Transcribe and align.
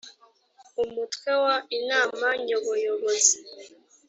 umutwe 0.83 1.31
wa 1.43 1.55
inama 1.77 2.27
nyoboyobozi 2.45 3.37